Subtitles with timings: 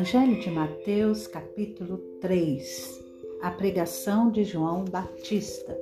[0.00, 3.04] Evangelho de Mateus, capítulo 3
[3.42, 5.78] A pregação de João Batista.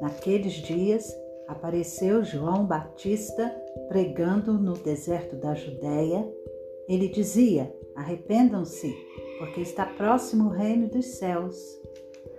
[0.00, 1.04] Naqueles dias
[1.46, 3.54] apareceu João Batista
[3.88, 6.26] pregando no deserto da Judéia.
[6.88, 8.96] Ele dizia: Arrependam-se,
[9.38, 11.58] porque está próximo o reino dos céus.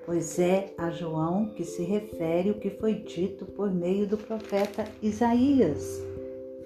[0.04, 4.84] Pois é a João que se refere o que foi dito por meio do profeta
[5.04, 6.02] Isaías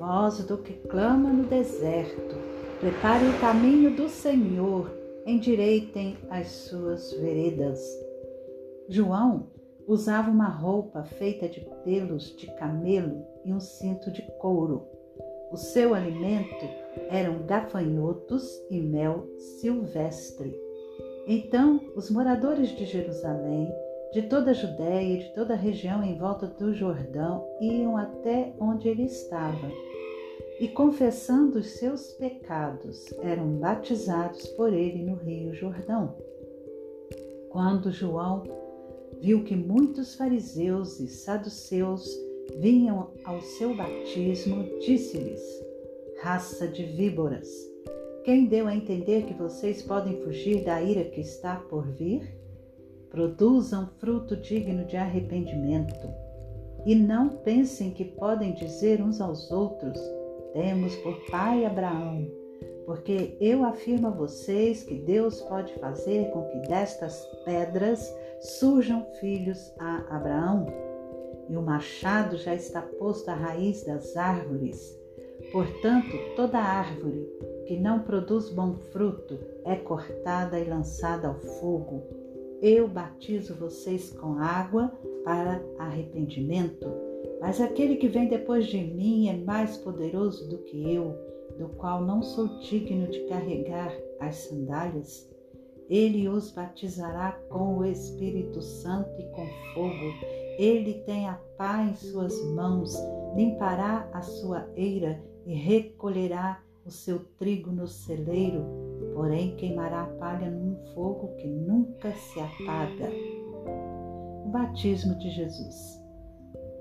[0.01, 2.50] voz do que clama no deserto.
[2.81, 4.91] Prepare o caminho do Senhor,
[5.27, 7.79] endireitem as suas veredas.
[8.89, 9.51] João
[9.87, 14.87] usava uma roupa feita de pelos de camelo e um cinto de couro.
[15.51, 16.65] O seu alimento
[17.07, 19.27] eram gafanhotos e mel
[19.59, 20.59] silvestre.
[21.27, 23.71] Então, os moradores de Jerusalém
[24.11, 28.55] de toda a Judéia e de toda a região em volta do Jordão iam até
[28.59, 29.69] onde ele estava
[30.61, 36.15] e, confessando os seus pecados, eram batizados por ele no Rio Jordão.
[37.49, 38.43] Quando João
[39.19, 42.07] viu que muitos fariseus e saduceus
[42.59, 45.41] vinham ao seu batismo, disse-lhes:
[46.21, 47.49] Raça de víboras,
[48.23, 52.39] quem deu a entender que vocês podem fugir da ira que está por vir?
[53.09, 56.07] produzam fruto digno de arrependimento.
[56.85, 59.99] E não pensem que podem dizer uns aos outros:
[60.53, 62.27] Temos por pai Abraão,
[62.85, 69.73] porque eu afirmo a vocês que Deus pode fazer com que destas pedras surjam filhos
[69.79, 70.67] a Abraão.
[71.49, 74.97] E o machado já está posto à raiz das árvores.
[75.51, 77.27] Portanto, toda árvore
[77.65, 82.03] que não produz bom fruto é cortada e lançada ao fogo.
[82.61, 84.91] Eu batizo vocês com água
[85.23, 86.87] para arrependimento,
[87.41, 91.17] mas aquele que vem depois de mim é mais poderoso do que eu,
[91.57, 95.27] do qual não sou digno de carregar as sandálias.
[95.89, 100.13] Ele os batizará com o Espírito Santo e com fogo.
[100.59, 102.95] Ele tem a pá em suas mãos,
[103.35, 108.63] limpará a sua eira e recolherá o seu trigo no celeiro,
[109.15, 113.09] porém queimará a palha num fogo que nunca se apaga.
[114.45, 116.00] O batismo de Jesus.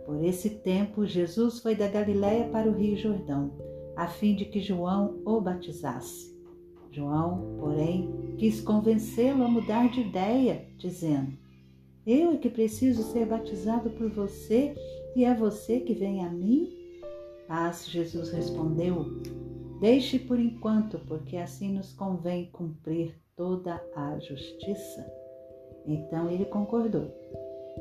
[0.04, 3.52] Por esse tempo, Jesus foi da Galiléia para o Rio Jordão,
[3.96, 6.30] a fim de que João o batizasse.
[6.90, 11.32] João, porém, quis convencê-lo a mudar de ideia, dizendo:
[12.06, 14.74] Eu é que preciso ser batizado por você
[15.14, 16.68] e é você que vem a mim?
[17.48, 19.04] Mas Jesus respondeu:
[19.80, 25.06] Deixe por enquanto, porque assim nos convém cumprir toda a justiça.
[25.86, 27.10] Então ele concordou.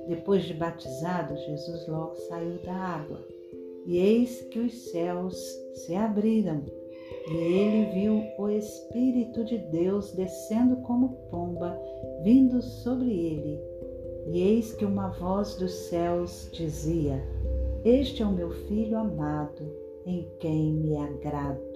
[0.10, 3.24] Depois de batizado, Jesus logo saiu da água.
[3.86, 5.36] E eis que os céus
[5.76, 6.64] se abriram,
[7.30, 11.80] e ele viu o Espírito de Deus descendo como pomba,
[12.24, 13.60] vindo sobre ele.
[14.34, 17.24] E eis que uma voz dos céus dizia:
[17.86, 19.72] Este é o meu filho amado,
[20.08, 21.69] em quem me agrado.